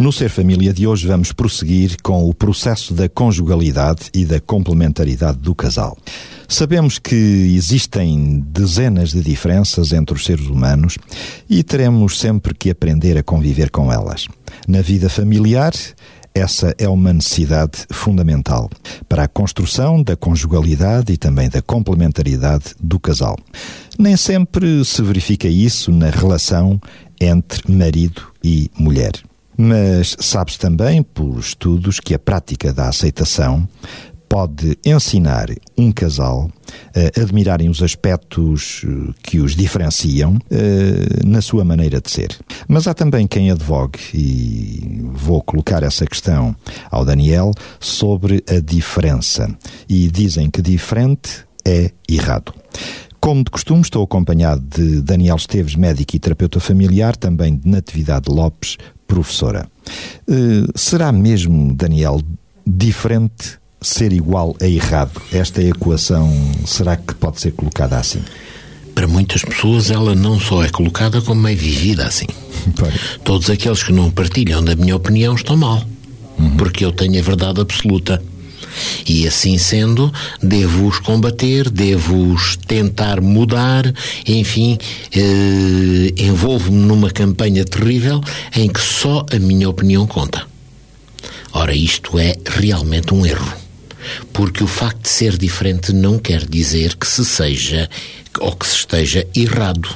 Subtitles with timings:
[0.00, 5.36] No Ser Família de hoje vamos prosseguir com o processo da conjugalidade e da complementaridade
[5.36, 5.94] do casal.
[6.48, 10.96] Sabemos que existem dezenas de diferenças entre os seres humanos
[11.50, 14.26] e teremos sempre que aprender a conviver com elas.
[14.66, 15.74] Na vida familiar,
[16.34, 18.70] essa é uma necessidade fundamental
[19.06, 23.36] para a construção da conjugalidade e também da complementaridade do casal.
[23.98, 26.80] Nem sempre se verifica isso na relação
[27.20, 29.12] entre marido e mulher.
[29.62, 33.68] Mas sabe-se também, por estudos, que a prática da aceitação
[34.26, 36.50] pode ensinar um casal
[36.96, 42.38] a admirarem os aspectos eh, que os diferenciam uh, na sua maneira de ser.
[42.66, 46.56] Mas há também quem advogue, e vou colocar essa questão
[46.90, 49.54] ao Daniel, sobre a diferença.
[49.86, 52.54] E dizem que diferente é errado.
[53.20, 58.30] Como de costume, estou acompanhado de Daniel Esteves, médico e terapeuta familiar, também de Natividade
[58.30, 58.78] Lopes,
[59.10, 59.68] professora.
[60.28, 62.20] Uh, será mesmo, Daniel,
[62.66, 65.20] diferente ser igual a errado?
[65.32, 66.30] Esta equação
[66.64, 68.22] será que pode ser colocada assim?
[68.94, 72.26] Para muitas pessoas ela não só é colocada como é vivida assim.
[73.24, 75.82] Todos aqueles que não partilham da minha opinião estão mal,
[76.38, 76.56] uhum.
[76.56, 78.22] porque eu tenho a verdade absoluta.
[79.06, 83.92] E assim sendo, devo-os combater, devo-os tentar mudar,
[84.26, 84.78] enfim,
[85.12, 88.20] eh, envolvo-me numa campanha terrível
[88.54, 90.46] em que só a minha opinião conta.
[91.52, 93.52] Ora, isto é realmente um erro.
[94.32, 97.88] Porque o facto de ser diferente não quer dizer que se seja
[98.38, 99.88] ou que se esteja errado.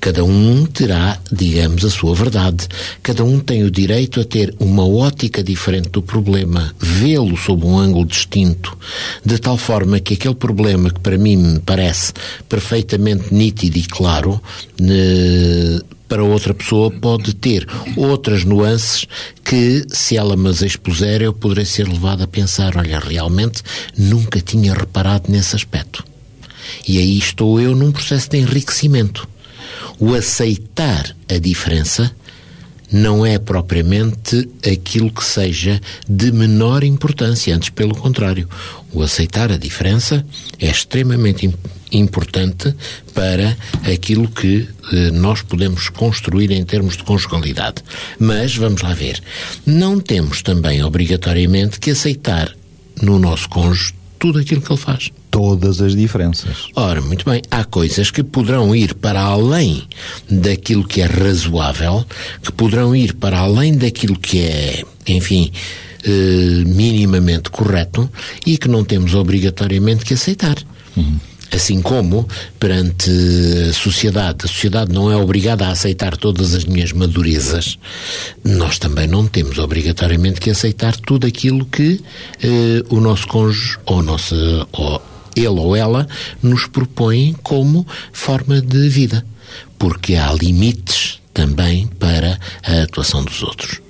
[0.00, 2.68] Cada um terá, digamos, a sua verdade.
[3.02, 7.78] Cada um tem o direito a ter uma ótica diferente do problema, vê-lo sob um
[7.78, 8.76] ângulo distinto,
[9.24, 12.12] de tal forma que aquele problema que para mim me parece
[12.48, 14.40] perfeitamente nítido e claro,
[16.08, 17.66] para outra pessoa pode ter
[17.96, 19.06] outras nuances
[19.42, 23.62] que, se ela me as expuser, eu poderei ser levado a pensar: olha, realmente
[23.96, 26.04] nunca tinha reparado nesse aspecto.
[26.86, 29.28] E aí estou eu num processo de enriquecimento
[29.98, 32.14] o aceitar a diferença
[32.90, 38.48] não é propriamente aquilo que seja de menor importância, antes pelo contrário.
[38.92, 40.24] O aceitar a diferença
[40.58, 41.52] é extremamente
[41.90, 42.74] importante
[43.12, 43.56] para
[43.92, 47.82] aquilo que eh, nós podemos construir em termos de conjugalidade.
[48.18, 49.22] Mas, vamos lá ver,
[49.64, 52.54] não temos também obrigatoriamente que aceitar
[53.02, 56.68] no nosso cônjuge tudo aquilo que ele faz todas as diferenças.
[56.74, 59.86] Ora, muito bem, há coisas que poderão ir para além
[60.30, 62.06] daquilo que é razoável,
[62.42, 65.52] que poderão ir para além daquilo que é, enfim,
[66.04, 68.08] eh, minimamente correto
[68.46, 70.56] e que não temos obrigatoriamente que aceitar.
[70.96, 71.18] Uhum.
[71.52, 73.10] Assim como, perante
[73.68, 77.78] a sociedade, a sociedade não é obrigada a aceitar todas as minhas madurezas,
[78.44, 82.00] nós também não temos obrigatoriamente que aceitar tudo aquilo que
[82.42, 84.34] eh, o nosso cônjuge ou nossa.
[84.72, 85.00] Ou
[85.36, 86.08] ele ou ela
[86.42, 89.24] nos propõem como forma de vida,
[89.78, 93.80] porque há limites também para a atuação dos outros.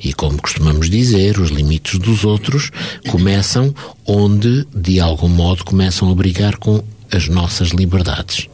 [0.00, 2.70] E como costumamos dizer, os limites dos outros
[3.08, 3.74] começam
[4.06, 6.82] onde, de algum modo, começam a brigar com
[7.12, 8.48] as nossas liberdades.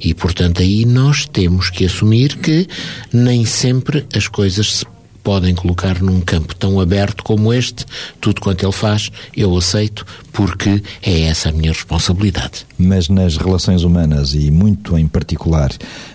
[0.00, 2.66] E, portanto, aí nós temos que assumir que
[3.12, 4.86] nem sempre as coisas se
[5.22, 7.84] podem colocar num campo tão aberto como este,
[8.20, 12.66] tudo quanto ele faz, eu aceito, porque é essa a minha responsabilidade.
[12.78, 15.70] Mas nas relações humanas e muito em particular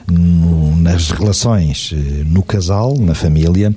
[0.09, 3.73] no, nas relações eh, no casal, na família,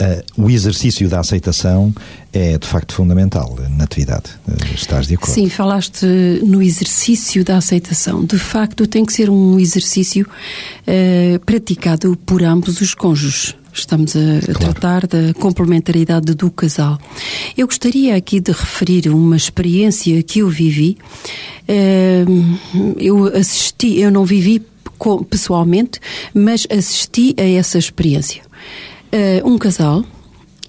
[0.00, 1.94] uh, o exercício da aceitação
[2.32, 4.30] é de facto fundamental na atividade.
[4.46, 5.32] Uh, estás de acordo?
[5.32, 6.06] Sim, falaste
[6.42, 8.24] no exercício da aceitação.
[8.24, 13.54] De facto, tem que ser um exercício uh, praticado por ambos os cônjuges.
[13.78, 14.58] Estamos a, claro.
[14.58, 16.98] tratar da complementaridade do casal.
[17.56, 20.98] Eu gostaria aqui de referir uma experiência que eu vivi.
[22.96, 24.62] Eu assisti, eu não vivi
[25.30, 26.00] pessoalmente,
[26.34, 28.42] mas assisti a essa experiência.
[29.44, 30.04] Um casal,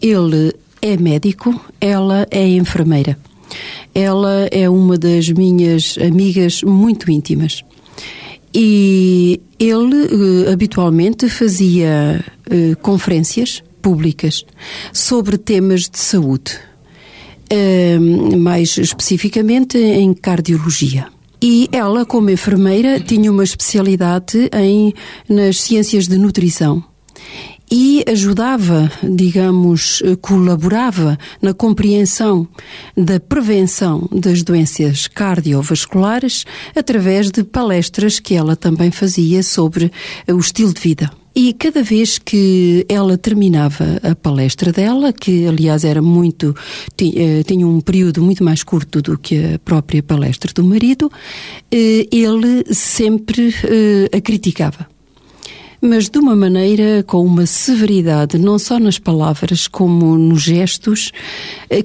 [0.02, 3.18] ele é médico, ela é enfermeira.
[3.94, 7.64] Ela é uma das minhas amigas muito íntimas.
[8.54, 10.06] E ele
[10.48, 14.46] uh, habitualmente fazia uh, conferências públicas
[14.92, 16.58] sobre temas de saúde.
[18.38, 21.08] mais especificamente em cardiologia.
[21.42, 24.94] E ela, como enfermeira, tinha uma especialidade em,
[25.28, 26.84] nas ciências de nutrição
[27.72, 32.48] e ajudava, digamos, colaborava na compreensão
[32.96, 36.46] da prevenção das doenças cardiovasculares
[36.76, 39.92] através de palestras que ela também fazia sobre
[40.28, 41.12] o estilo de vida.
[41.36, 46.56] E cada vez que ela terminava a palestra dela, que aliás era muito,
[47.00, 51.10] eh, tinha um período muito mais curto do que a própria palestra do marido,
[51.72, 54.88] eh, ele sempre eh, a criticava
[55.82, 61.12] mas de uma maneira com uma severidade, não só nas palavras como nos gestos,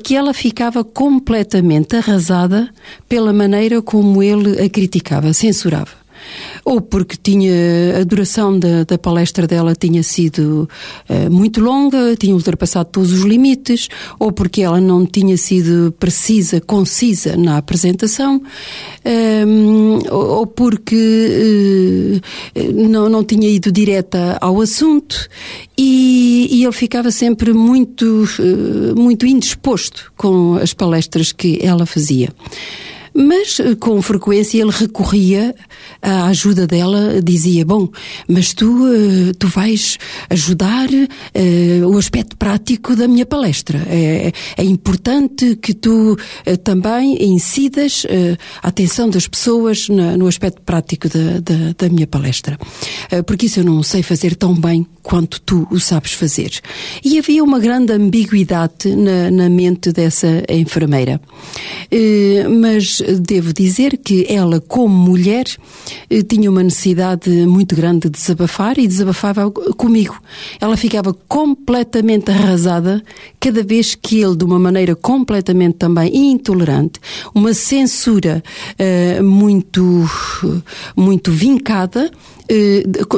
[0.03, 2.69] que ela ficava completamente arrasada
[3.09, 6.04] pela maneira como ele a criticava, censurava
[6.65, 10.69] ou porque tinha a duração da, da palestra dela tinha sido
[11.09, 13.89] uh, muito longa, tinha ultrapassado todos os limites,
[14.19, 18.37] ou porque ela não tinha sido precisa, concisa na apresentação,
[19.05, 22.21] um, ehm, ou porque
[22.57, 25.29] uh, não, não tinha ido direta ao assunto
[25.77, 32.31] e, e ele ficava sempre muito, uh, muito indisposto com as palestras que ela fazia.
[33.17, 35.55] Mas com frequência ele recorria
[36.01, 37.89] à ajuda dela, dizia: Bom,
[38.29, 39.99] mas tu, eh, tu vais
[40.31, 43.83] ajudar uh, o aspecto prático da minha palestra.
[43.89, 48.07] É, é importante que tu uh, também incidas
[48.63, 52.59] a atenção das pessoas no aspecto prático da, da, da minha palestra.
[53.27, 56.61] porque isso eu não sei fazer tão bem quanto tu o sabes fazer.
[57.05, 61.21] E havia uma grande ambiguidade na, na mente dessa enfermeira.
[62.61, 65.74] mas devo dizer que ela, como mulher, eh,
[66.29, 70.19] tinha uma necessidade muito grande de desabafar e desabafava comigo.
[70.61, 73.03] Ela ficava completamente arrasada
[73.41, 77.01] cada vez que ele, de uma maneira completamente também intolerante,
[77.35, 78.43] uma censura
[78.79, 80.09] uh, muito,
[80.97, 82.11] muito vincada,
[82.44, 82.44] eh,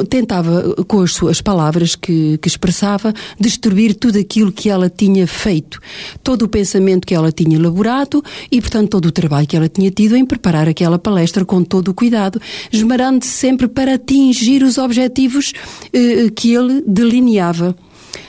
[0.09, 5.79] tentava, com as suas palavras que, que, expressava, destruir tudo aquilo que ela tinha feito,
[6.23, 9.91] todo o pensamento que ela tinha elaborado e, portanto, todo o trabalho que ela tinha
[9.91, 12.41] tido em preparar aquela palestra com todo o cuidado,
[12.71, 15.53] esmerando-se sempre para atingir os objetivos
[15.93, 17.75] eh, que ele delineava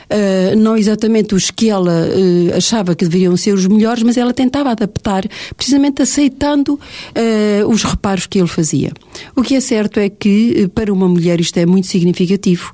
[0.08, 4.32] uh, não exatamente os que ela uh, achava que deveriam ser os melhores, mas ela
[4.32, 5.24] tentava adaptar,
[5.56, 8.92] precisamente aceitando uh, os reparos que ele fazia.
[9.36, 12.72] O que é certo é que para uma mulher isto é muito significativo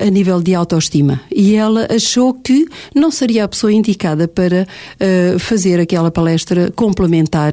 [0.00, 4.66] a nível de autoestima e ela achou que não seria a pessoa indicada para
[5.38, 7.52] fazer aquela palestra complementar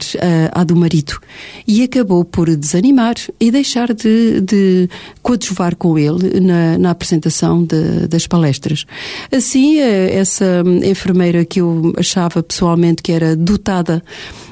[0.53, 1.19] à do marido
[1.67, 4.89] e acabou por desanimar e deixar de, de
[5.21, 8.85] coadjuvar com ele na, na apresentação de, das palestras.
[9.31, 14.48] Assim, eh, essa enfermeira que eu achava pessoalmente que era dotada uh,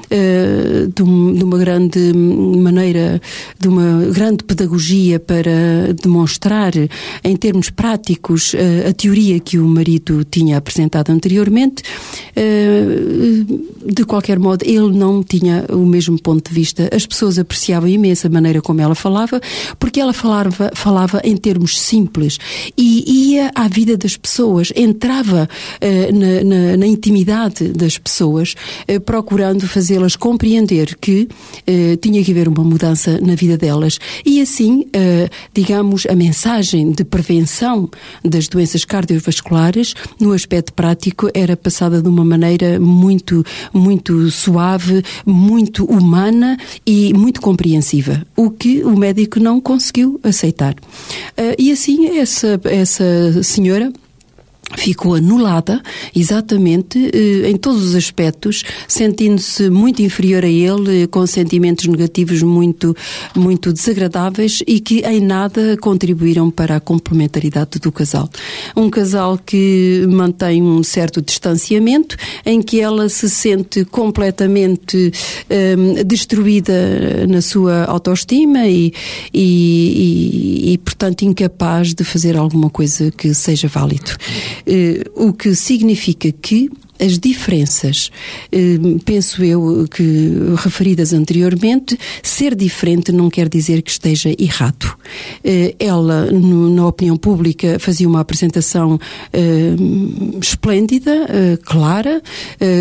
[0.94, 3.20] de, um, de, uma grande maneira,
[3.58, 6.72] de uma grande pedagogia para demonstrar,
[7.22, 11.82] em termos práticos, uh, a teoria que o marido tinha apresentado anteriormente.
[12.36, 16.88] Uh, de qualquer modo, ele não tinha o mesmo ponto de vista.
[16.94, 19.40] As pessoas apreciavam imenso a maneira como ela falava,
[19.78, 22.38] porque ela falava, falava em termos simples
[22.76, 25.48] e ia à vida das pessoas, entrava
[25.80, 28.54] na, na, na, intimidade das pessoas,
[29.04, 31.28] procurando fazer fazê-las compreender que
[31.68, 36.92] uh, tinha que haver uma mudança na vida delas e assim, uh, digamos, a mensagem
[36.92, 37.90] de prevenção
[38.24, 45.84] das doenças cardiovasculares no aspecto prático era passada de uma maneira muito, muito suave, muito
[45.84, 50.74] humana e muito compreensiva, o que o médico não conseguiu aceitar.
[50.74, 53.92] Uh, e assim, essa, essa senhora
[54.76, 55.80] ficou anulada,
[56.14, 62.94] exatamente, eh, em todos os aspectos, sentindo-se muito inferior a ele, com sentimentos negativos muito,
[63.34, 68.28] muito desagradáveis e que em nada contribuíram para a complementaridade do casal.
[68.76, 75.12] Um casal que mantém um certo distanciamento, em que ela se sente completamente
[75.50, 78.92] um, destruída na sua autoestima e,
[79.32, 84.16] e, e, e, portanto, incapaz de fazer alguma coisa que seja válido.
[84.66, 88.10] Eh, o que significa que as diferenças,
[88.50, 94.96] eh, penso eu que referidas anteriormente, ser diferente não quer dizer que esteja errado.
[95.44, 98.98] Eh, ela, na opinião pública, fazia uma apresentação
[99.32, 99.74] eh,
[100.40, 101.28] esplêndida,
[101.64, 102.22] clara,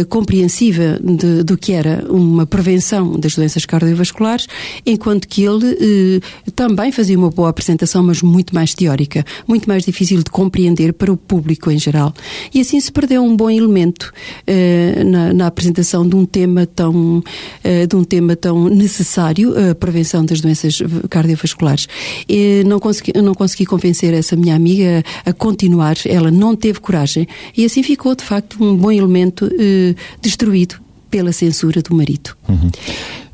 [0.10, 4.48] compreensiva de, do que era uma prevenção das doenças cardiovasculares,
[4.86, 6.22] enquanto que ele
[6.56, 11.12] também fazia uma boa apresentação, mas muito mais teórica, muito mais difícil de compreender para
[11.12, 12.14] o público em geral.
[12.54, 16.66] E assim se perdeu um bom elemento muito uh, na, na, apresentação de um tema
[16.66, 21.88] tão, uh, de um tema tão necessário, a prevenção das doenças cardiovasculares.
[22.28, 27.28] E não consegui, não consegui convencer essa minha amiga a, continuar, ela não teve coragem
[27.56, 30.76] e assim ficou, de facto, um bom elemento uh, destruído
[31.10, 32.36] pela censura do marido.
[32.50, 32.70] Uhum.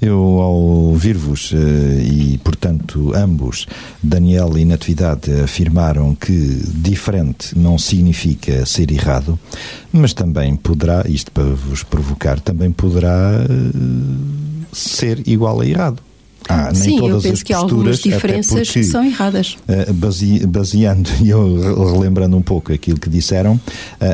[0.04, 3.66] Eu, ao ouvir-vos, eh, e portanto ambos,
[4.04, 9.40] Daniel e Natividade, afirmaram que diferente não significa ser errado,
[9.94, 16.02] mas também poderá, isto para vos provocar, também poderá eh, ser igual a errado.
[16.50, 19.58] Ah, nem Sim, todas eu penso as que algumas diferenças porque, são erradas.
[19.68, 23.60] Uh, base, baseando e eu relembrando um pouco aquilo que disseram, uh,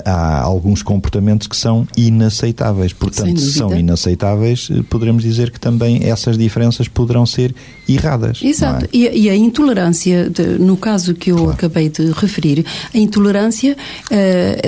[0.06, 2.94] há alguns comportamentos que são inaceitáveis.
[2.94, 7.54] Portanto, se são inaceitáveis, uh, poderemos dizer que também essas diferenças poderão ser
[7.88, 8.42] erradas.
[8.44, 8.86] Exato.
[8.86, 8.90] É?
[8.94, 11.52] E, e, a intolerância, de, no caso que eu claro.
[11.54, 13.76] acabei de referir, a intolerância,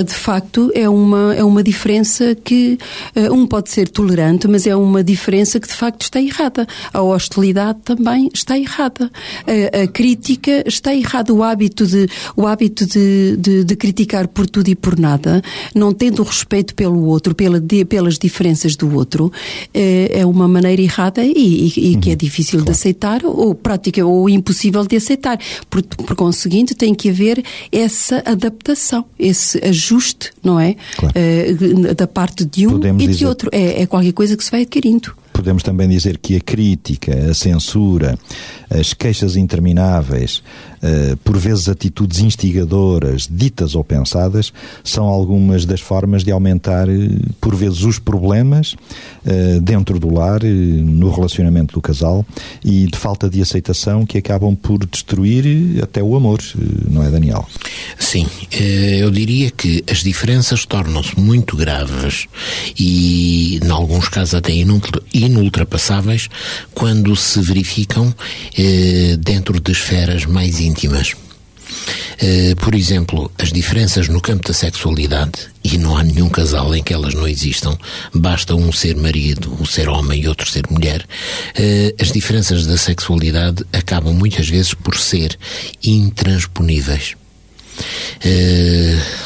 [0.06, 2.78] de facto, é uma, é uma diferença que
[3.32, 6.68] um pode ser tolerante, mas é uma diferença que de facto está errada.
[6.94, 7.51] A hostilidade
[7.84, 9.12] também está errada.
[9.46, 11.34] A, a, crítica está errada.
[11.34, 15.42] O hábito, de, o hábito de, de, de, criticar por tudo e por nada,
[15.74, 19.32] não tendo respeito pelo outro, pela, pelas diferenças do outro,
[19.74, 22.18] é, é uma maneira errada e, e, e que é uhum.
[22.18, 22.66] difícil claro.
[22.66, 25.40] de aceitar ou prática ou impossível de aceitar.
[25.70, 30.76] Por, por conseguinte, tem que haver essa adaptação, esse ajuste, não é?
[30.98, 31.16] Claro.
[31.16, 33.26] Uh, da parte de um Podemos e de dizer...
[33.26, 33.50] outro.
[33.52, 37.34] É, é qualquer coisa que se vai adquirindo podemos também dizer que a crítica, a
[37.34, 38.18] censura,
[38.72, 40.42] as queixas intermináveis,
[40.82, 47.34] uh, por vezes atitudes instigadoras, ditas ou pensadas, são algumas das formas de aumentar, uh,
[47.42, 52.26] por vezes, os problemas uh, dentro do lar, no relacionamento do casal
[52.64, 56.40] e de falta de aceitação que acabam por destruir até o amor,
[56.90, 57.48] não é, Daniel?
[58.00, 62.28] Sim, eu diria que as diferenças tornam-se muito graves
[62.80, 64.54] e, em alguns casos, até
[65.14, 66.30] inultrapassáveis
[66.74, 68.14] quando se verificam
[68.58, 68.61] eh,
[69.20, 71.14] dentro de esferas mais íntimas.
[72.22, 76.84] Uh, por exemplo, as diferenças no campo da sexualidade, e não há nenhum casal em
[76.84, 77.76] que elas não existam,
[78.14, 82.78] basta um ser marido, um ser homem e outro ser mulher, uh, as diferenças da
[82.78, 85.38] sexualidade acabam muitas vezes por ser
[85.84, 87.16] intransponíveis.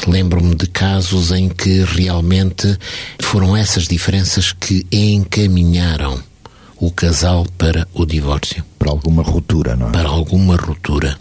[0.06, 2.78] Lembro-me de casos em que realmente
[3.20, 6.22] foram essas diferenças que encaminharam
[6.78, 8.64] o casal para o divórcio.
[8.78, 9.92] Para alguma ruptura, não é?
[9.92, 11.18] Para alguma ruptura.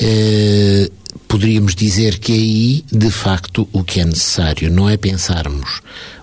[0.00, 0.90] Uh,
[1.26, 5.80] poderíamos dizer que aí, de facto, o que é necessário não é pensarmos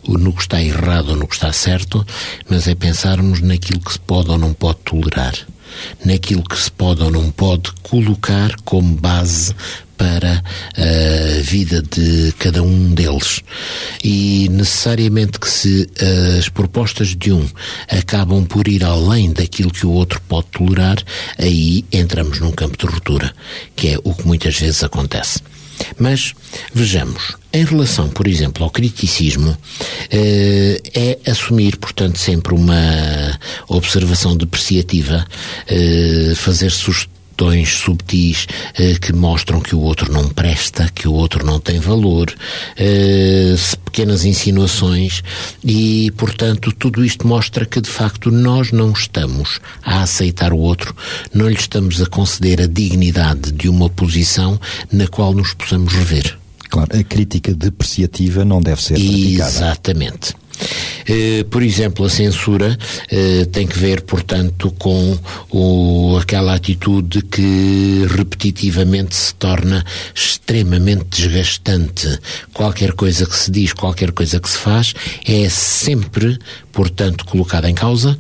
[0.07, 2.05] no que está errado ou no que está certo,
[2.49, 5.33] mas é pensarmos naquilo que se pode ou não pode tolerar
[6.05, 9.53] naquilo que se pode ou não pode colocar como base
[9.97, 10.43] para
[10.77, 13.41] a vida de cada um deles.
[14.03, 15.89] E necessariamente que se
[16.37, 17.47] as propostas de um
[17.89, 20.97] acabam por ir além daquilo que o outro pode tolerar,
[21.37, 23.33] aí entramos num campo de ruptura,
[23.75, 25.39] que é o que muitas vezes acontece.
[25.97, 26.33] Mas
[26.73, 29.57] vejamos, em relação, por exemplo, ao criticismo,
[30.09, 35.25] eh, é assumir, portanto, sempre uma observação depreciativa,
[35.67, 41.13] eh, fazer sugestões tons subtis eh, que mostram que o outro não presta, que o
[41.13, 42.33] outro não tem valor,
[42.77, 45.23] eh, pequenas insinuações
[45.63, 50.95] e, portanto, tudo isto mostra que de facto nós não estamos a aceitar o outro,
[51.33, 54.59] não lhe estamos a conceder a dignidade de uma posição
[54.91, 56.37] na qual nos possamos rever.
[56.69, 59.49] Claro, a crítica depreciativa não deve ser praticada.
[59.49, 60.33] Exatamente.
[61.07, 62.77] Eh, por exemplo, a censura
[63.11, 65.17] eh, tem que ver, portanto, com
[65.51, 72.19] o, aquela atitude que repetitivamente se torna extremamente desgastante.
[72.53, 74.93] Qualquer coisa que se diz, qualquer coisa que se faz,
[75.25, 76.37] é sempre,
[76.71, 78.17] portanto, colocada em causa.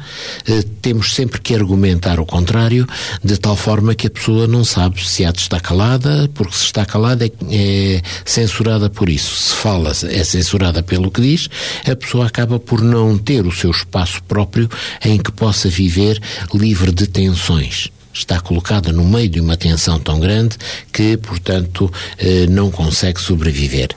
[0.47, 2.87] Eh, temos sempre que argumentar o contrário,
[3.23, 6.65] de tal forma que a pessoa não sabe se há de estar calada, porque se
[6.65, 9.35] está calada é, é censurada por isso.
[9.35, 11.49] Se fala, é censurada pelo que diz,
[11.89, 14.69] a pessoa acaba por não ter o seu espaço próprio
[15.03, 16.21] em que possa viver
[16.53, 20.57] livre de tensões está colocada no meio de uma tensão tão grande
[20.91, 23.89] que, portanto, eh, não consegue sobreviver.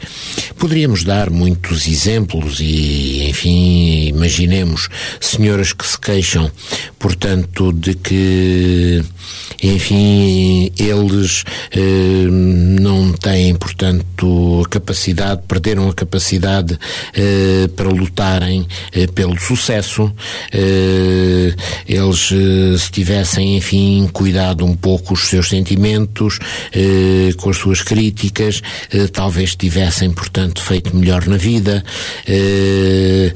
[0.59, 4.89] Poderíamos dar muitos exemplos e, enfim, imaginemos
[5.21, 6.51] senhoras que se queixam,
[6.99, 9.03] portanto, de que,
[9.63, 16.77] enfim, eles eh, não têm, portanto, a capacidade, perderam a capacidade
[17.15, 18.67] eh, para lutarem
[19.15, 20.13] pelo sucesso.
[21.87, 22.33] eles,
[22.81, 26.39] se tivessem, enfim, cuidado um pouco os seus sentimentos,
[26.73, 28.63] eh, com as suas críticas,
[28.93, 31.85] eh, talvez tivessem, portanto, feito melhor na vida.
[32.27, 33.33] Eh,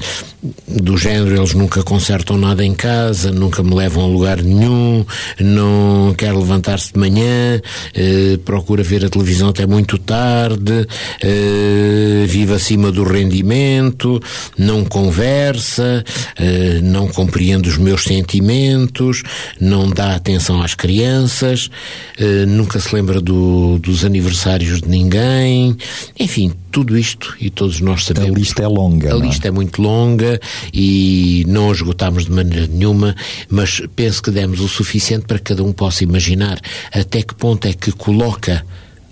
[0.67, 5.05] do género, eles nunca consertam nada em casa, nunca me levam a lugar nenhum,
[5.39, 7.61] não quer levantar-se de manhã,
[7.93, 10.85] eh, procura ver a televisão até muito tarde,
[11.21, 14.19] eh, vive acima do rendimento,
[14.57, 16.03] não conversa,
[16.37, 19.23] eh, não compreende os meus sentimentos,
[19.61, 21.69] não dá atenção às crianças,
[22.17, 25.77] eh, nunca se lembra do, dos aniversários de ninguém,
[26.19, 28.31] enfim, tudo isto e todos nós sabemos.
[28.31, 29.13] A lista é longa.
[29.13, 29.21] A é?
[29.21, 30.39] lista é muito longa
[30.73, 33.15] e não a esgotámos de maneira nenhuma,
[33.49, 36.59] mas penso que demos o suficiente para que cada um possa imaginar
[36.91, 38.65] até que ponto é que coloca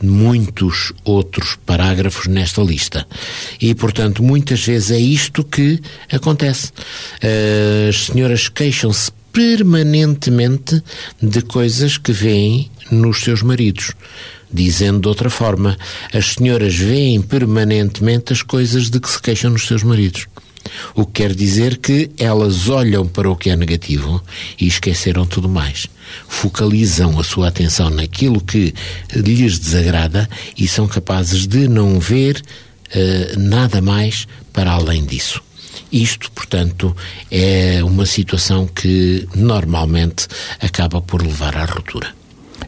[0.03, 3.05] muitos outros parágrafos nesta lista.
[3.59, 5.79] E, portanto, muitas vezes é isto que
[6.11, 6.71] acontece.
[7.87, 10.83] As senhoras queixam-se permanentemente
[11.21, 13.91] de coisas que veem nos seus maridos.
[14.53, 15.77] Dizendo de outra forma,
[16.13, 20.27] as senhoras veem permanentemente as coisas de que se queixam nos seus maridos.
[20.93, 24.21] O que quer dizer que elas olham para o que é negativo
[24.59, 25.87] e esqueceram tudo mais.
[26.27, 28.73] Focalizam a sua atenção naquilo que
[29.13, 32.41] lhes desagrada e são capazes de não ver
[32.93, 35.41] uh, nada mais para além disso.
[35.91, 36.95] Isto, portanto,
[37.29, 40.27] é uma situação que normalmente
[40.59, 42.21] acaba por levar à ruptura.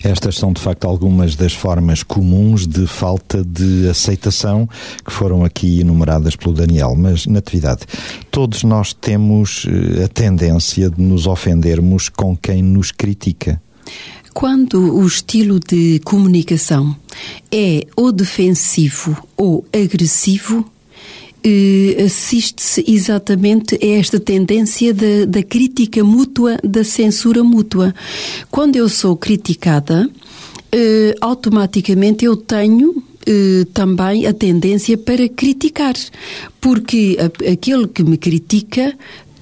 [0.04, 4.68] Estas são, de facto, algumas das formas comuns de falta de aceitação
[5.06, 6.94] que foram aqui enumeradas pelo Daniel.
[6.96, 7.84] Mas, Natividade,
[8.30, 13.62] todos nós temos eh, a tendência de nos ofendermos com quem nos critica.
[14.34, 16.96] Quando o estilo de comunicação
[17.52, 20.70] é ou defensivo ou agressivo,
[22.06, 27.94] assiste-se exatamente a esta tendência da, da crítica mútua, da censura mútua.
[28.50, 30.10] Quando eu sou criticada,
[30.72, 35.94] eh, automaticamente eu tenho eh, também a tendência para criticar,
[36.60, 37.18] porque
[37.52, 38.94] aquele que me critica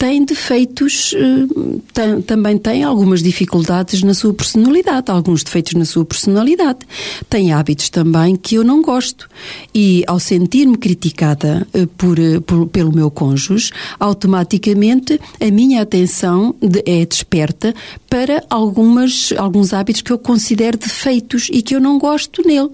[0.01, 1.45] tem defeitos, eh,
[1.93, 6.79] tem, também tem algumas dificuldades na sua personalidade, alguns defeitos na sua personalidade.
[7.29, 9.29] Tem hábitos também que eu não gosto.
[9.75, 16.55] E ao sentir-me criticada eh, por, eh, por, pelo meu cônjuge, automaticamente a minha atenção
[16.59, 17.71] de, é desperta
[18.09, 22.71] para algumas, alguns hábitos que eu considero defeitos e que eu não gosto nele.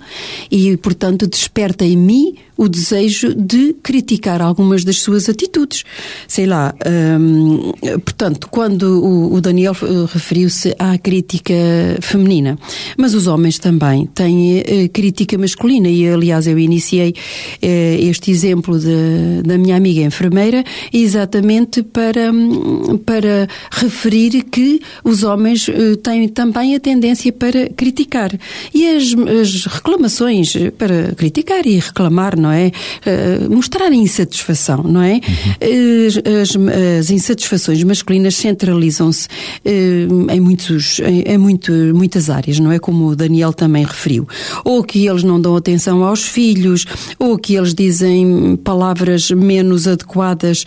[0.49, 5.83] E, portanto, desperta em mim o desejo de criticar algumas das suas atitudes.
[6.27, 6.73] Sei lá,
[7.19, 11.53] hum, portanto, quando o, o Daniel eh, referiu-se à crítica
[12.01, 12.57] feminina,
[12.97, 17.65] mas os homens também têm uh, crítica masculina e, aliás, eu iniciei uh,
[18.09, 25.67] este exemplo de, da minha amiga enfermeira exatamente para, hum, para referir que os homens
[25.67, 28.31] uh, têm também a tendência para criticar.
[28.73, 32.71] E as, as reclamações para criticar e reclamar, não é?
[33.05, 35.13] Uh, mostrar insatisfação, não é?
[35.13, 36.41] Uhum.
[36.41, 36.57] As,
[36.99, 42.79] as, insatisfações masculinas centralizam-se uh, em, muitos, em, muito, muitas áreas, não é?
[42.79, 44.27] Como o Daniel também referiu.
[44.63, 46.85] Ou que eles não dão atenção aos filhos,
[47.19, 50.65] ou que eles dizem palavras menos adequadas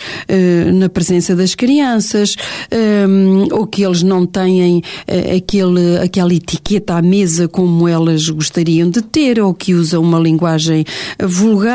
[0.75, 2.37] na presença das crianças,
[3.53, 4.83] ou que eles não têm
[5.37, 10.85] aquele, aquela etiqueta à mesa como elas gostariam de ter, ou que usam uma linguagem
[11.23, 11.70] vulgar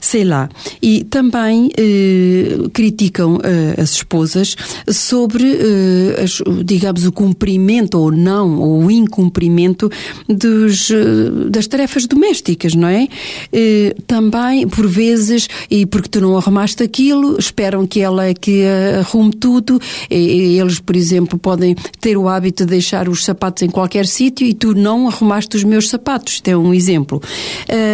[0.00, 0.48] sei lá.
[0.82, 4.56] E também eh, criticam eh, as esposas
[4.88, 9.90] sobre, eh, as, digamos, o cumprimento ou não, ou o incumprimento
[10.28, 13.08] dos, eh, das tarefas domésticas, não é?
[13.52, 18.64] Eh, também, por vezes, e porque tu não arrumaste aquilo, esperam que ela é que
[18.98, 19.80] arrume tudo.
[20.10, 24.46] E, eles, por exemplo, podem ter o hábito de deixar os sapatos em qualquer sítio
[24.46, 26.34] e tu não arrumaste os meus sapatos.
[26.34, 27.20] Isto é um exemplo.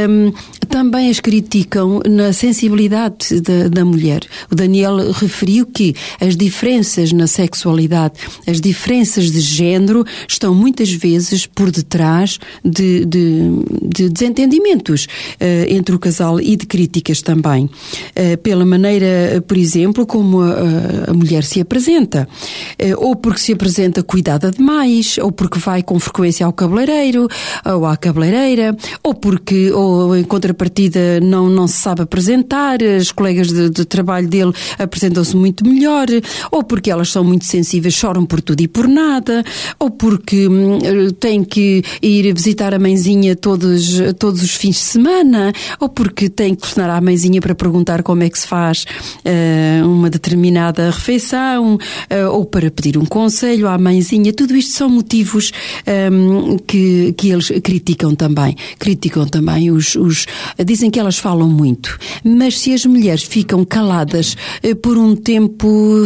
[0.08, 0.32] Um,
[0.66, 4.22] também as criticam na sensibilidade da, da mulher.
[4.50, 8.14] O Daniel referiu que as diferenças na sexualidade,
[8.46, 13.50] as diferenças de género, estão muitas vezes por detrás de, de,
[13.82, 17.64] de desentendimentos uh, entre o casal e de críticas também.
[17.64, 22.28] Uh, pela maneira, por exemplo, como a, a mulher se apresenta.
[22.82, 27.28] Uh, ou porque se apresenta cuidada demais, ou porque vai com frequência ao cabeleireiro,
[27.64, 33.12] ou à cabeleireira, ou porque, ou em contra partida não, não se sabe apresentar, as
[33.12, 36.06] colegas de, de trabalho dele apresentam-se muito melhor,
[36.50, 39.44] ou porque elas são muito sensíveis, choram por tudo e por nada,
[39.78, 40.78] ou porque hum,
[41.20, 46.54] têm que ir visitar a mãezinha todos, todos os fins de semana, ou porque têm
[46.54, 48.84] que telefonar à mãezinha para perguntar como é que se faz
[49.24, 54.32] uh, uma determinada refeição, uh, ou para pedir um conselho à mãezinha.
[54.32, 55.52] Tudo isto são motivos
[56.12, 58.56] um, que, que eles criticam também.
[58.78, 60.26] Criticam também os, os.
[60.64, 66.04] Dizem que elas falam muito, mas se as mulheres ficam caladas uh, por um tempo,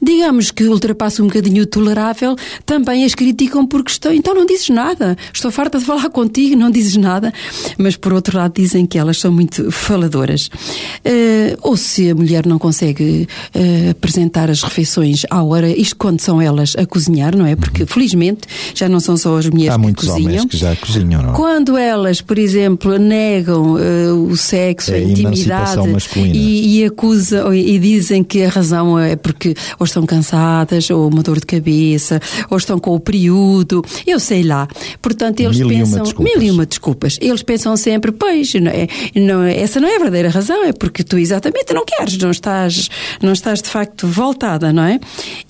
[0.00, 4.12] digamos que ultrapassa um bocadinho o tolerável, também as criticam porque estão.
[4.12, 5.16] Então não dizes nada.
[5.32, 7.32] Estou farta de falar contigo, não dizes nada.
[7.76, 10.46] Mas por outro lado dizem que elas são muito faladoras.
[10.46, 16.20] Uh, ou se a mulher não consegue uh, apresentar as refeições à hora, isto quando
[16.20, 17.56] são elas a cozinhar, não é?
[17.56, 18.42] Porque felizmente
[18.74, 20.28] já não são só as mulheres Há que muitos cozinham.
[20.28, 21.36] homens que já cozinham, não é?
[21.36, 25.80] Quando elas, por exemplo, negam uh, o sexo, É a intimidade
[26.16, 31.22] e, e acusam e dizem que a razão é porque ou estão cansadas, ou uma
[31.22, 34.68] dor de cabeça, ou estão com o período, eu sei lá.
[35.00, 36.34] Portanto, eles Mil e pensam desculpas.
[36.34, 37.18] mil e uma desculpas.
[37.20, 40.72] Eles pensam sempre, pois, não é, não, é- essa não é a verdadeira razão, é
[40.72, 42.88] porque tu exatamente não queres, não estás,
[43.22, 44.98] não estás de facto voltada, não é?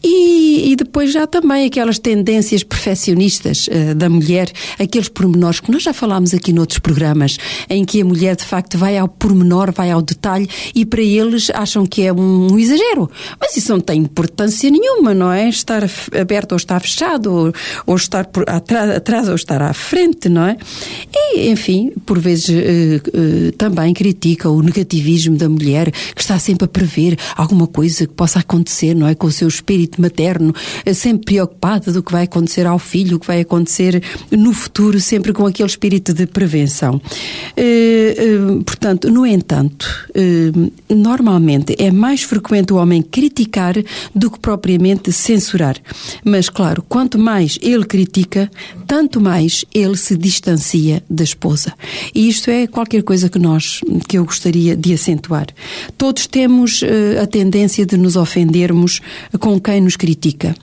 [0.02, 5.82] E, e depois já também aquelas tendências perfeccionistas eh, da mulher, aqueles pormenores que nós
[5.82, 9.90] já falámos aqui noutros programas, em que a mulher de facto vai ao pormenor, vai
[9.90, 13.10] ao detalhe e para eles acham que é um, exagero.
[13.40, 15.48] Mas isso não tem importância nenhuma, não é?
[15.48, 15.82] Estar
[16.20, 17.52] aberto ou estar fechado, ou,
[17.86, 20.58] ou estar por atrás, atrás ou estar à frente, não é?
[21.14, 26.66] E, enfim, por vezes eh, eh, também critica o negativismo da mulher que está sempre
[26.66, 29.14] a prever alguma coisa que possa acontecer, não é?
[29.14, 33.20] Com o seu espírito materno, eh, sempre preocupada do que vai acontecer ao filho, o
[33.20, 37.00] que vai acontecer no futuro, sempre com aquele espírito de prevenção.
[37.56, 37.67] Eh,
[38.64, 40.52] portanto, no entanto, eh,
[40.88, 43.74] normalmente é mais frequente o homem criticar
[44.14, 45.76] do que propriamente censurar.
[46.24, 48.50] Mas, claro, quanto mais ele critica,
[48.86, 51.74] tanto mais ele se distancia da esposa.
[52.14, 55.46] E isto é qualquer coisa que nós, que eu gostaria de acentuar.
[55.96, 59.00] Todos temos eh, a tendência de nos ofendermos
[59.38, 60.54] com quem nos critica.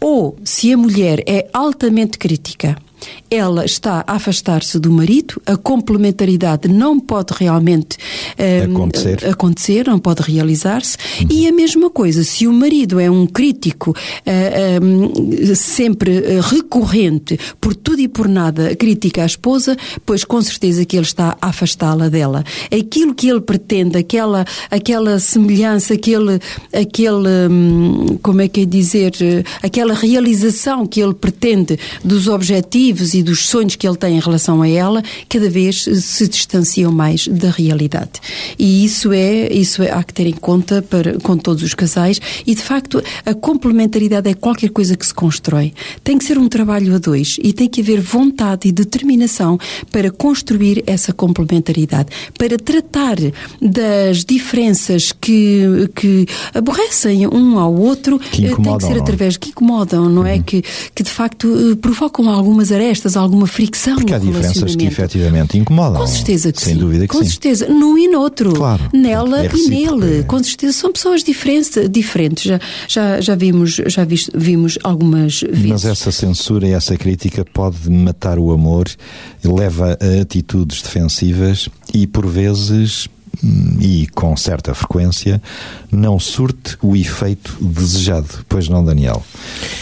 [0.00, 2.76] Ou, se a mulher é altamente crítica,
[3.32, 7.96] ela está a afastar-se do marido, a complementaridade não pode realmente
[8.36, 9.24] eh, Acontecer.
[9.28, 10.96] acontecer, não pode realizar-se.
[11.30, 13.94] E a mesma coisa, se o marido é um crítico
[14.26, 20.40] eh, eh, sempre eh, recorrente, por tudo e por nada, critica a esposa, pois com
[20.42, 22.42] certeza que ele está a afastá-la dela.
[22.70, 26.40] Aquilo que ele pretende, aquela, aquela semelhança, aquele,
[26.72, 33.14] aquele, hum, como é que é dizer, eh, aquela realização que ele pretende dos objetivos
[33.14, 37.28] e dos sonhos que ele tem em relação a ela, cada vez se distanciam mais
[37.28, 38.12] da realidade.
[38.58, 42.20] E isso é, isso é, há que ter em conta para, com todos os casais
[42.46, 45.72] e, de facto, a complementaridade é qualquer coisa que se constrói.
[46.02, 49.58] Tem que ser um trabalho a dois e tem que haver vontade e determinação
[49.90, 52.08] para construir essa complementaridade,
[52.38, 53.16] para tratar
[53.60, 59.00] das diferenças que, que aborrecem um ao outro, Que eh, tem que ser é?
[59.00, 60.38] através que incomodam, não é?
[60.38, 60.62] Que,
[60.94, 66.00] que de facto eh, provocam algumas arestas, alguma fricção Porque há diferenças que efetivamente incomodam.
[66.00, 66.80] Com certeza que Sem sim.
[66.80, 67.30] dúvida que Com sim.
[67.30, 67.68] certeza.
[67.68, 68.52] Num e noutro.
[68.52, 68.82] Claro.
[68.92, 70.20] Nela É e nele.
[70.20, 70.22] é.
[70.22, 70.72] Com certeza.
[70.72, 71.88] São pessoas diferentes.
[71.90, 72.44] diferentes.
[72.44, 75.66] Já, já, já vimos, já vimos algumas vezes.
[75.66, 78.86] Mas essa censura e essa crítica pode matar o amor,
[79.44, 83.08] leva a atitudes defensivas e, por vezes,
[83.80, 85.42] e com certa frequência,
[85.90, 88.44] não surte o efeito desejado.
[88.48, 89.24] Pois não, Daniel?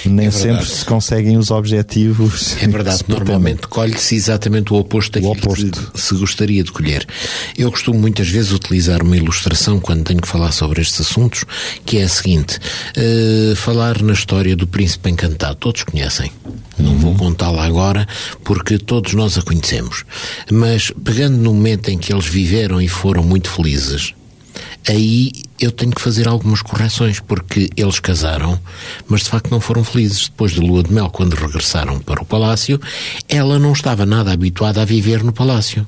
[0.04, 2.56] Nem É sempre se conseguem os objetivos.
[2.60, 5.90] É verdade, normalmente colhe-se exatamente o oposto daquilo oposto.
[5.92, 7.06] que se gostaria de colher.
[7.56, 11.44] Eu costumo muitas vezes utilizar uma ilustração quando tenho que falar sobre estes assuntos,
[11.84, 12.58] que é a seguinte:
[12.96, 15.56] eh, falar na história do Príncipe Encantado.
[15.56, 16.30] Todos conhecem.
[16.78, 18.06] Não vou contá-la agora
[18.42, 20.04] porque todos nós a conhecemos.
[20.50, 24.14] Mas pegando no momento em que eles viveram e foram muito felizes,
[24.88, 28.58] aí eu tenho que fazer algumas correções, porque eles casaram,
[29.06, 30.28] mas de facto não foram felizes.
[30.28, 32.80] Depois de lua de mel, quando regressaram para o palácio,
[33.28, 35.86] ela não estava nada habituada a viver no palácio.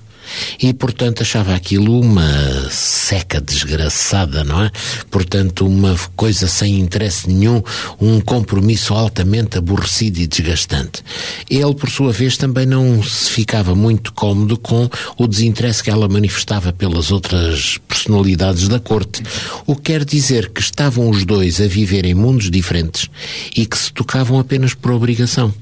[0.60, 4.70] E, portanto, achava aquilo uma seca desgraçada, não é?
[5.10, 7.62] Portanto, uma coisa sem interesse nenhum,
[8.00, 11.02] um compromisso altamente aborrecido e desgastante.
[11.48, 16.08] Ele, por sua vez, também não se ficava muito cómodo com o desinteresse que ela
[16.08, 19.22] manifestava pelas outras personalidades da corte.
[19.66, 23.10] O que quer dizer que estavam os dois a viver em mundos diferentes
[23.54, 25.52] e que se tocavam apenas por obrigação.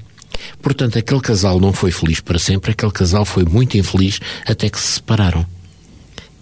[0.62, 4.79] Portanto, aquele casal não foi feliz para sempre, aquele casal foi muito infeliz até que
[4.79, 5.45] se separaram.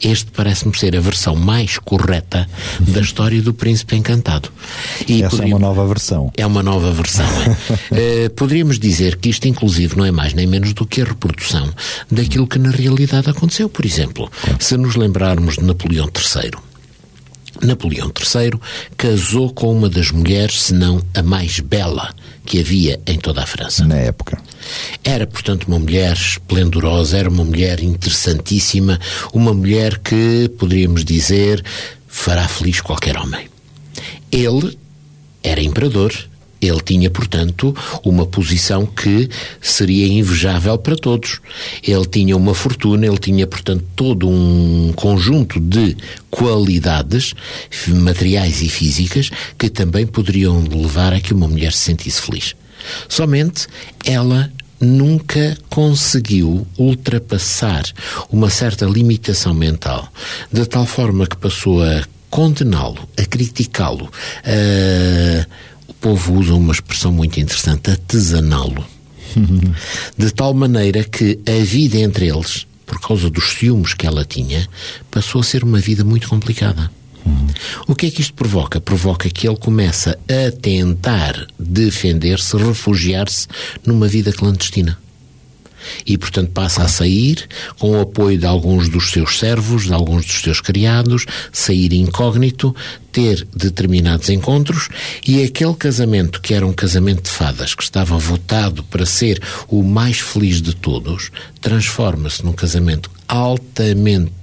[0.01, 2.48] este parece-me ser a versão mais correta
[2.81, 4.48] da história do Príncipe Encantado.
[5.09, 6.33] E Essa é uma nova versão.
[6.37, 7.27] É uma nova versão.
[7.27, 8.27] é?
[8.27, 11.68] uh, poderíamos dizer que isto, inclusive, não é mais nem menos do que a reprodução
[12.11, 13.68] daquilo que na realidade aconteceu.
[13.68, 16.67] Por exemplo, se nos lembrarmos de Napoleão III.
[17.62, 18.58] Napoleão III
[18.96, 23.46] casou com uma das mulheres, se não a mais bela que havia em toda a
[23.46, 23.84] França.
[23.84, 24.40] Na época.
[25.04, 28.98] Era, portanto, uma mulher esplendorosa, era uma mulher interessantíssima,
[29.32, 31.62] uma mulher que, poderíamos dizer,
[32.06, 33.48] fará feliz qualquer homem.
[34.32, 34.78] Ele
[35.42, 36.12] era imperador,
[36.60, 39.28] ele tinha, portanto, uma posição que
[39.60, 41.40] seria invejável para todos.
[41.82, 45.96] Ele tinha uma fortuna, ele tinha, portanto, todo um conjunto de
[46.30, 47.34] qualidades
[47.88, 52.54] materiais e físicas que também poderiam levar a que uma mulher se sentisse feliz.
[53.08, 53.66] Somente
[54.04, 57.82] ela nunca conseguiu ultrapassar
[58.30, 60.08] uma certa limitação mental,
[60.52, 64.10] de tal forma que passou a condená-lo, a criticá-lo,
[64.44, 65.46] a
[66.00, 68.84] povo usa uma expressão muito interessante, artesaná-lo.
[70.16, 74.66] De tal maneira que a vida entre eles, por causa dos ciúmes que ela tinha,
[75.11, 76.90] passou a ser uma vida muito complicada.
[77.87, 78.80] O que é que isto provoca?
[78.80, 83.46] Provoca que ele começa a tentar defender-se, refugiar-se
[83.84, 84.98] numa vida clandestina
[86.06, 87.46] e, portanto, passa a sair
[87.78, 92.74] com o apoio de alguns dos seus servos, de alguns dos seus criados, sair incógnito,
[93.12, 94.88] ter determinados encontros.
[95.26, 99.82] E aquele casamento que era um casamento de fadas, que estava votado para ser o
[99.82, 104.38] mais feliz de todos, transforma-se num casamento altamente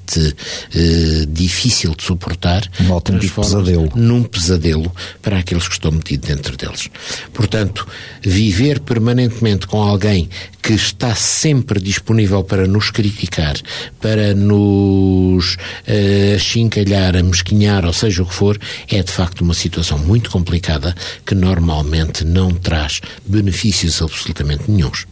[0.73, 3.91] eh, difícil de suportar, um pesadelo.
[3.95, 4.91] num pesadelo
[5.21, 6.89] para aqueles que estão metidos dentro deles.
[7.33, 7.87] Portanto,
[8.21, 10.29] viver permanentemente com alguém
[10.61, 13.55] que está sempre disponível para nos criticar,
[14.01, 18.57] para nos uh, achincalhar, amesquinhar, ou seja o que for,
[18.89, 25.05] é de facto uma situação muito complicada que normalmente não traz benefícios absolutamente nenhums.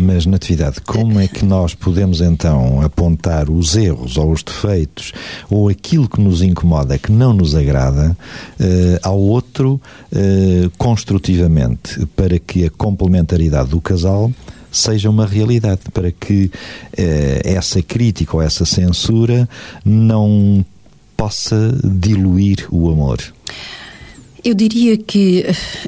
[0.00, 5.12] Mas, Natividade, como é que nós podemos então apontar os erros ou os defeitos
[5.50, 8.16] ou aquilo que nos incomoda, que não nos agrada,
[8.60, 9.80] uh, ao outro
[10.12, 14.32] uh, construtivamente, para que a complementaridade do casal
[14.70, 16.50] seja uma realidade, para que uh,
[17.44, 19.48] essa crítica ou essa censura
[19.84, 20.64] não
[21.16, 23.18] possa diluir o amor?
[24.44, 25.44] Eu diria que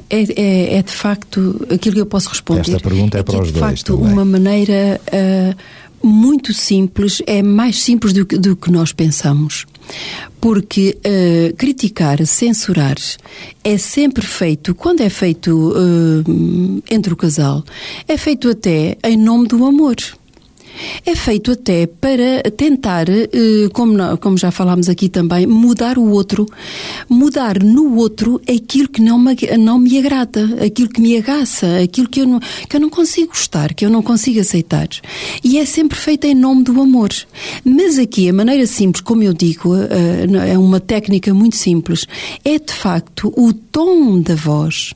[0.09, 2.61] é, é, é, de facto aquilo que eu posso responder.
[2.61, 3.53] Esta pergunta é, é para os é de dois.
[3.53, 4.13] De facto, também.
[4.13, 9.65] uma maneira uh, muito simples, é mais simples do que, do que nós pensamos.
[10.39, 12.97] Porque uh, criticar, censurar,
[13.63, 17.63] é sempre feito, quando é feito uh, entre o casal,
[18.07, 19.95] é feito até em nome do amor
[21.05, 23.27] é feito até para tentar, eh,
[23.73, 26.45] como, já falámos aqui também, mudar o outro,
[27.09, 32.07] mudar no outro aquilo que não me, não me agrada, aquilo que me agaça, aquilo
[32.07, 34.87] que eu, não, que eu não consigo gostar, que eu não consigo aceitar.
[35.43, 37.09] E é sempre feito em nome do amor.
[37.63, 42.05] Mas aqui, a maneira simples, como eu digo, eh, é uma técnica muito simples,
[42.43, 44.93] é de facto o tom da voz,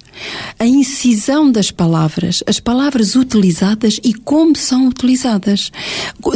[0.60, 5.72] a incisão das palavras, as palavras utilizadas e como são utilizadas.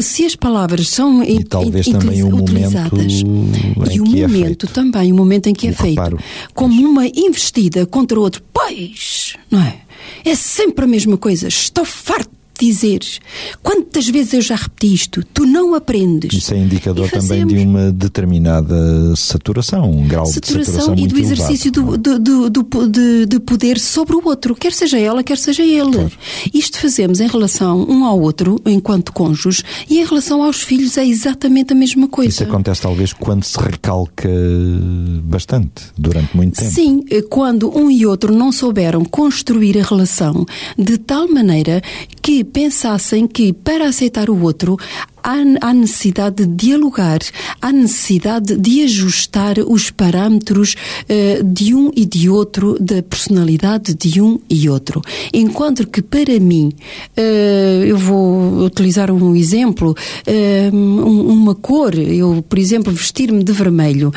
[0.02, 4.70] Se as palavras são e talvez também o utilizadas momento e o é momento é
[4.70, 6.20] também, o momento em que é feito, reparo.
[6.54, 9.78] como uma investida contra outro, pois, não é?
[10.24, 11.48] É sempre a mesma coisa.
[11.48, 13.20] Estou farto dizeres.
[13.62, 15.24] Quantas vezes eu já repeti isto?
[15.34, 16.34] Tu não aprendes.
[16.34, 21.20] Isso é indicador também de uma determinada saturação, um grau saturação de saturação e do
[21.20, 25.64] exercício do, do, do, de, de poder sobre o outro, quer seja ela, quer seja
[25.64, 25.92] ele.
[25.92, 26.12] Claro.
[26.54, 31.06] Isto fazemos em relação um ao outro, enquanto cônjuges, e em relação aos filhos é
[31.06, 32.30] exatamente a mesma coisa.
[32.30, 34.30] Isso acontece talvez quando se recalca
[35.24, 36.72] bastante, durante muito tempo.
[36.72, 40.46] Sim, quando um e outro não souberam construir a relação
[40.78, 41.82] de tal maneira
[42.22, 44.78] que pensassem que para aceitar o outro
[45.62, 47.20] há, necessidade de dialogar,
[47.62, 54.22] há necessidade de ajustar os parâmetros uh, de um e de outro, da personalidade de
[54.22, 55.02] um e outro.
[55.34, 56.72] Enquanto que para mim,
[57.18, 59.96] uh, eu vou utilizar um exemplo,
[60.28, 64.12] uh, uma cor, eu, por exemplo, vestir-me de vermelho,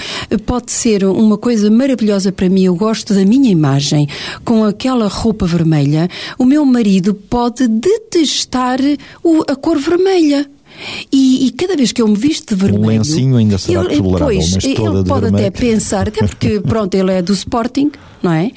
[0.46, 4.08] pode ser uma coisa maravilhosa para mim, eu gosto da minha imagem
[4.44, 8.78] com aquela roupa vermelha, o meu marido pode detestar
[9.22, 10.48] o, a cor vermelha.
[11.12, 12.82] E, e, cada vez que eu me visto de vermelho.
[12.82, 15.46] Um lencinho ainda será ele, tolerável, pois, mas toda ele pode vermelho.
[15.46, 17.90] até pensar, até porque, pronto, ele é do Sporting,
[18.22, 18.50] não é?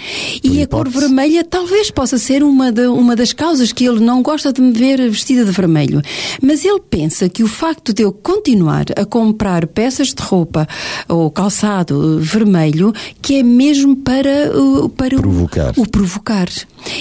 [0.43, 4.21] E a cor vermelha talvez possa ser uma, de, uma das causas que ele não
[4.21, 6.01] gosta de me ver vestida de vermelho.
[6.41, 10.67] Mas ele pensa que o facto de eu continuar a comprar peças de roupa
[11.07, 14.51] ou calçado vermelho, que é mesmo para,
[14.95, 15.73] para provocar.
[15.77, 16.47] O, o provocar.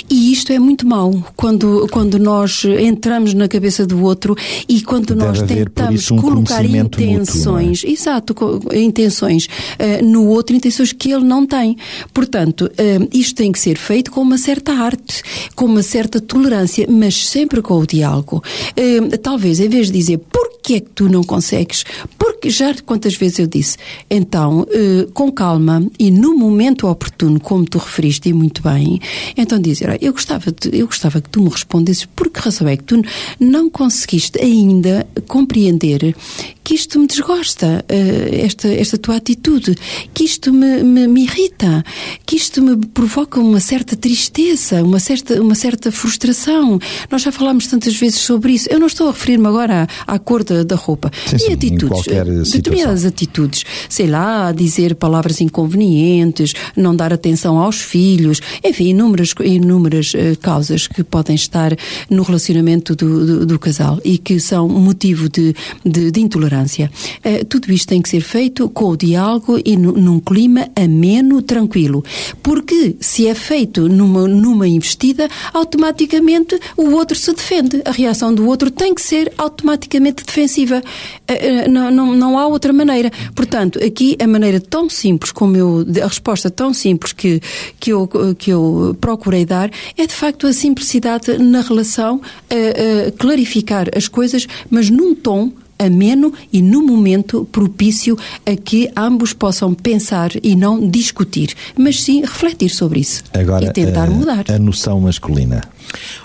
[0.09, 4.35] E isto é muito mau quando, quando nós entramos na cabeça do outro
[4.69, 7.93] e quando Deve nós tentamos um colocar intenções, mútuo, é?
[7.93, 8.35] exato,
[8.73, 11.77] intenções uh, no outro, intenções que ele não tem.
[12.13, 15.23] Portanto, uh, isto tem que ser feito com uma certa arte,
[15.55, 18.43] com uma certa tolerância, mas sempre com o diálogo.
[18.71, 21.85] Uh, talvez, em vez de dizer por que é que tu não consegues?
[22.19, 23.77] Porque já quantas vezes eu disse,
[24.09, 24.67] então,
[25.13, 28.99] com calma e no momento oportuno, como tu referiste e muito bem,
[29.37, 32.79] então dizer, eu gostava, de, eu gostava que tu me respondesses por que razão é
[32.79, 33.03] que tu
[33.39, 36.17] não conseguiste ainda compreender
[36.65, 37.85] que isto me desgosta,
[38.33, 39.77] esta, esta tua atitude,
[40.15, 41.85] que isto me, me, me, irrita,
[42.25, 46.79] que isto me provoca uma certa tristeza, uma certa, uma certa frustração.
[47.11, 48.67] Nós já falámos tantas vezes sobre isso.
[48.71, 51.11] Eu não estou a referir-me agora à, à cor da, da roupa.
[51.27, 53.65] Sim, sim, atitudes, determinadas atitudes.
[53.91, 60.87] Sei lá, dizer palavras inconvenientes, não dar atenção aos filhos, enfim, inúmeras, inúmeras uh, causas
[60.87, 61.77] que podem estar
[62.09, 66.54] no relacionamento do, do, do casal e que são motivo de, de, de intolerância.
[66.63, 72.05] Uh, tudo isto tem que ser feito com o diálogo e num clima ameno, tranquilo.
[72.43, 77.83] Porque se é feito numa, numa investida, automaticamente o outro se defende.
[77.85, 80.83] A reação do outro tem que ser automaticamente defensiva.
[81.31, 83.11] Uh, não, não, não há outra maneira.
[83.35, 87.41] Portanto, aqui a maneira tão simples como eu, a resposta tão simples que,
[87.79, 93.13] que, eu, que eu procurei dar é de facto a simplicidade na relação, a, a
[93.13, 99.75] clarificar as coisas, mas num tom ameno e no momento propício a que ambos possam
[99.75, 104.45] pensar e não discutir, mas sim refletir sobre isso Agora, e tentar a, mudar.
[104.51, 105.63] A noção masculina.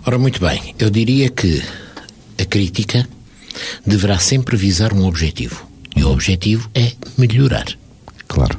[0.05, 1.61] Ora, muito bem, eu diria que
[2.39, 3.07] a crítica
[3.85, 5.67] deverá sempre visar um objetivo.
[5.95, 7.65] E o objetivo é melhorar.
[8.27, 8.57] Claro.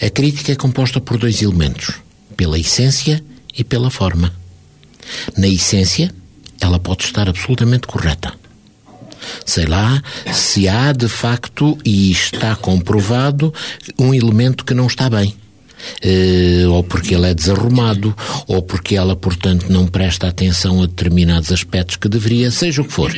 [0.00, 1.94] A crítica é composta por dois elementos:
[2.36, 3.24] pela essência
[3.56, 4.32] e pela forma.
[5.36, 6.12] Na essência,
[6.60, 8.34] ela pode estar absolutamente correta.
[9.44, 13.52] Sei lá se há de facto e está comprovado
[13.98, 15.34] um elemento que não está bem.
[16.04, 18.14] Uh, ou porque ele é desarrumado,
[18.46, 22.92] ou porque ela, portanto, não presta atenção a determinados aspectos que deveria, seja o que
[22.92, 23.12] for.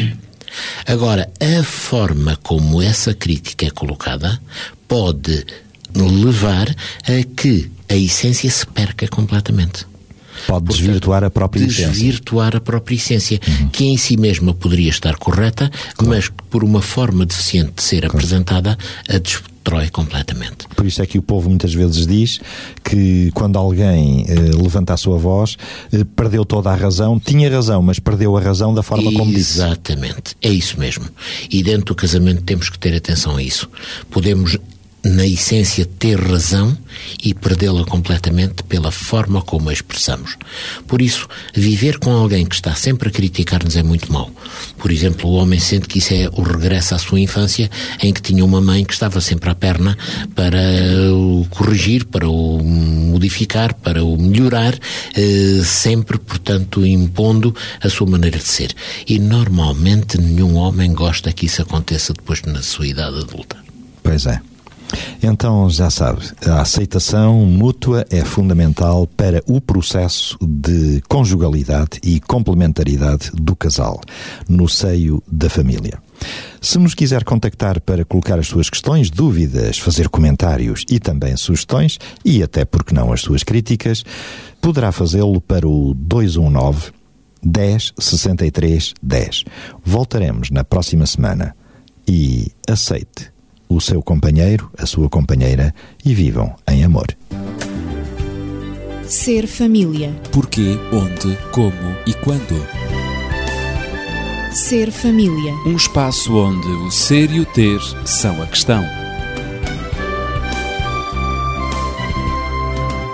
[0.86, 4.40] Agora, a forma como essa crítica é colocada
[4.88, 5.44] pode
[5.94, 9.86] levar a que a essência se perca completamente.
[10.46, 12.04] Pode desvirtuar a própria desvirtuar essência.
[12.04, 13.68] Desvirtuar a própria essência, uhum.
[13.68, 16.14] que em si mesma poderia estar correta, claro.
[16.14, 18.16] mas por uma forma deficiente de ser claro.
[18.16, 20.66] apresentada, a destrói completamente.
[20.76, 22.40] Por isso é que o povo muitas vezes diz
[22.82, 25.56] que quando alguém eh, levanta a sua voz,
[25.90, 29.58] eh, perdeu toda a razão, tinha razão, mas perdeu a razão da forma como disse.
[29.58, 31.06] Exatamente, é isso mesmo.
[31.50, 33.68] E dentro do casamento temos que ter atenção a isso.
[34.10, 34.58] Podemos
[35.04, 36.76] na essência, ter razão
[37.22, 40.36] e perdê-la completamente pela forma como a expressamos.
[40.86, 44.30] Por isso, viver com alguém que está sempre a criticar-nos é muito mau.
[44.78, 47.70] Por exemplo, o homem sente que isso é o regresso à sua infância,
[48.02, 49.96] em que tinha uma mãe que estava sempre à perna
[50.34, 50.58] para
[51.12, 54.78] o corrigir, para o modificar, para o melhorar,
[55.14, 58.74] eh, sempre, portanto, impondo a sua maneira de ser.
[59.06, 63.56] E normalmente nenhum homem gosta que isso aconteça depois na sua idade adulta.
[64.02, 64.53] Pois é.
[65.22, 73.30] Então, já sabe, a aceitação mútua é fundamental para o processo de conjugalidade e complementaridade
[73.32, 74.00] do casal
[74.48, 75.98] no seio da família.
[76.60, 81.98] Se nos quiser contactar para colocar as suas questões, dúvidas, fazer comentários e também sugestões,
[82.24, 84.04] e até porque não as suas críticas,
[84.60, 86.92] poderá fazê-lo para o 219
[87.42, 89.44] 10 63 10.
[89.84, 91.54] Voltaremos na próxima semana
[92.08, 93.33] e aceite
[93.68, 95.74] o seu companheiro, a sua companheira
[96.04, 97.06] e vivam em amor.
[99.06, 100.12] Ser família.
[100.32, 102.66] Porquê, onde, como e quando.
[104.52, 105.52] Ser família.
[105.66, 108.82] Um espaço onde o ser e o ter são a questão.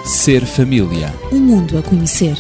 [0.04, 1.14] Ser família.
[1.32, 2.36] Um mundo a conhecer.